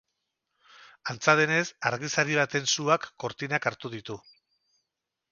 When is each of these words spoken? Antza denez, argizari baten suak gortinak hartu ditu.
Antza 1.11 1.33
denez, 1.39 1.65
argizari 1.89 2.37
baten 2.39 2.65
suak 2.71 3.05
gortinak 3.25 3.67
hartu 3.73 3.93
ditu. 3.97 4.17